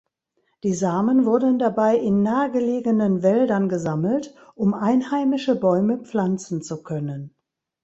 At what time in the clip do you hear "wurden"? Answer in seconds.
1.25-1.59